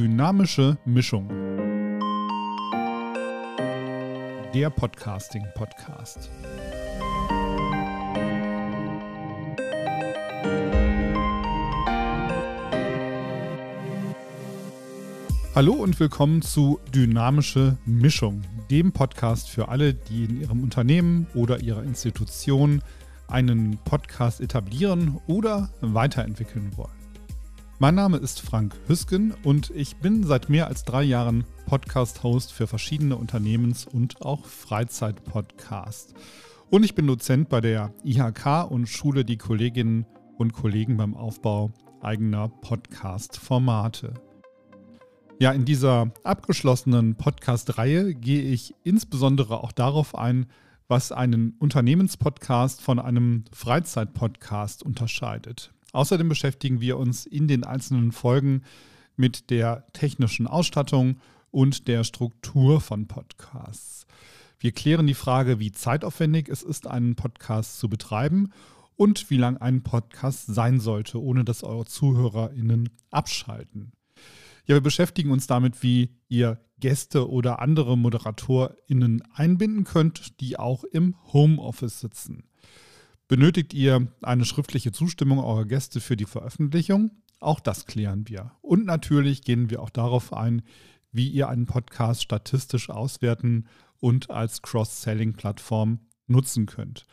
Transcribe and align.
Dynamische 0.00 0.78
Mischung. 0.86 1.28
Der 4.54 4.70
Podcasting-Podcast. 4.70 6.30
Hallo 15.54 15.74
und 15.74 16.00
willkommen 16.00 16.40
zu 16.40 16.80
Dynamische 16.94 17.76
Mischung, 17.84 18.40
dem 18.70 18.92
Podcast 18.92 19.50
für 19.50 19.68
alle, 19.68 19.92
die 19.92 20.24
in 20.24 20.40
ihrem 20.40 20.62
Unternehmen 20.62 21.26
oder 21.34 21.60
ihrer 21.60 21.82
Institution 21.82 22.80
einen 23.28 23.76
Podcast 23.84 24.40
etablieren 24.40 25.20
oder 25.26 25.68
weiterentwickeln 25.82 26.74
wollen. 26.78 26.99
Mein 27.82 27.94
Name 27.94 28.18
ist 28.18 28.42
Frank 28.42 28.78
Hüsken 28.88 29.32
und 29.42 29.70
ich 29.70 29.96
bin 29.96 30.22
seit 30.22 30.50
mehr 30.50 30.66
als 30.66 30.84
drei 30.84 31.02
Jahren 31.02 31.44
Podcast-Host 31.64 32.52
für 32.52 32.66
verschiedene 32.66 33.16
Unternehmens- 33.16 33.86
und 33.86 34.20
auch 34.20 34.44
Freizeit-Podcasts. 34.44 36.12
Und 36.68 36.84
ich 36.84 36.94
bin 36.94 37.06
Dozent 37.06 37.48
bei 37.48 37.62
der 37.62 37.94
IHK 38.04 38.70
und 38.70 38.86
schule 38.86 39.24
die 39.24 39.38
Kolleginnen 39.38 40.04
und 40.36 40.52
Kollegen 40.52 40.98
beim 40.98 41.16
Aufbau 41.16 41.72
eigener 42.02 42.50
Podcast-Formate. 42.50 44.12
Ja, 45.38 45.52
in 45.52 45.64
dieser 45.64 46.12
abgeschlossenen 46.22 47.14
Podcast-Reihe 47.14 48.14
gehe 48.14 48.42
ich 48.42 48.74
insbesondere 48.84 49.64
auch 49.64 49.72
darauf 49.72 50.14
ein, 50.14 50.48
was 50.86 51.12
einen 51.12 51.56
Unternehmenspodcast 51.58 52.82
von 52.82 52.98
einem 52.98 53.44
Freizeitpodcast 53.54 54.82
unterscheidet. 54.82 55.72
Außerdem 55.92 56.28
beschäftigen 56.28 56.80
wir 56.80 56.98
uns 56.98 57.26
in 57.26 57.48
den 57.48 57.64
einzelnen 57.64 58.12
Folgen 58.12 58.62
mit 59.16 59.50
der 59.50 59.86
technischen 59.92 60.46
Ausstattung 60.46 61.18
und 61.50 61.88
der 61.88 62.04
Struktur 62.04 62.80
von 62.80 63.06
Podcasts. 63.06 64.06
Wir 64.58 64.72
klären 64.72 65.06
die 65.06 65.14
Frage, 65.14 65.58
wie 65.58 65.72
zeitaufwendig 65.72 66.48
es 66.48 66.62
ist, 66.62 66.86
einen 66.86 67.16
Podcast 67.16 67.78
zu 67.78 67.88
betreiben 67.88 68.50
und 68.94 69.30
wie 69.30 69.38
lang 69.38 69.56
ein 69.56 69.82
Podcast 69.82 70.46
sein 70.46 70.78
sollte, 70.78 71.20
ohne 71.20 71.44
dass 71.44 71.64
eure 71.64 71.86
ZuhörerInnen 71.86 72.90
abschalten. 73.10 73.92
Ja, 74.66 74.76
wir 74.76 74.82
beschäftigen 74.82 75.30
uns 75.30 75.46
damit, 75.46 75.82
wie 75.82 76.10
ihr 76.28 76.60
Gäste 76.78 77.28
oder 77.28 77.60
andere 77.60 77.96
ModeratorInnen 77.96 79.22
einbinden 79.34 79.84
könnt, 79.84 80.40
die 80.40 80.58
auch 80.58 80.84
im 80.84 81.16
Homeoffice 81.32 82.00
sitzen. 82.00 82.44
Benötigt 83.30 83.74
ihr 83.74 84.08
eine 84.22 84.44
schriftliche 84.44 84.90
Zustimmung 84.90 85.38
eurer 85.38 85.64
Gäste 85.64 86.00
für 86.00 86.16
die 86.16 86.24
Veröffentlichung? 86.24 87.12
Auch 87.38 87.60
das 87.60 87.86
klären 87.86 88.26
wir. 88.26 88.50
Und 88.60 88.86
natürlich 88.86 89.42
gehen 89.42 89.70
wir 89.70 89.82
auch 89.82 89.90
darauf 89.90 90.32
ein, 90.32 90.62
wie 91.12 91.28
ihr 91.28 91.48
einen 91.48 91.66
Podcast 91.66 92.24
statistisch 92.24 92.90
auswerten 92.90 93.68
und 94.00 94.30
als 94.30 94.62
Cross-Selling-Plattform 94.62 96.00
nutzen 96.26 96.66
könnt. 96.66 97.06